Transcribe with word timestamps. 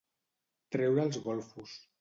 Treure 0.77 1.05
els 1.05 1.21
golfos. 1.29 1.81